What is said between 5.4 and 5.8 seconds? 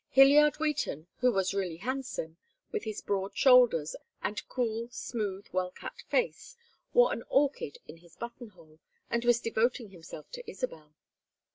well